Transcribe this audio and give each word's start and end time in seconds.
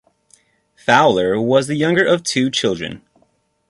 Fowler 0.75 1.39
was 1.39 1.67
the 1.67 1.75
younger 1.75 2.03
of 2.03 2.23
two 2.23 2.49
children. 2.49 3.03